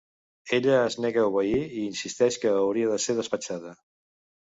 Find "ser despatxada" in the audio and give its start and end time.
3.09-3.81